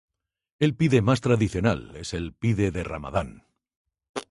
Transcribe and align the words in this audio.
El 0.57 0.73
pide 0.75 1.03
más 1.03 1.21
tradicional 1.21 1.95
es 1.95 2.15
el 2.15 2.33
pide 2.33 2.71
de 2.71 2.83
ramadán. 2.83 3.45